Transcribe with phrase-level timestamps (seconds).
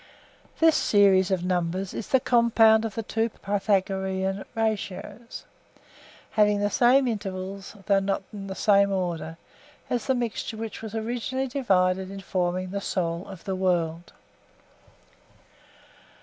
[0.59, 5.45] This series of numbers is the compound of the two Pythagorean ratios,
[6.31, 9.37] having the same intervals, though not in the same order,
[9.91, 14.11] as the mixture which was originally divided in forming the soul of the world.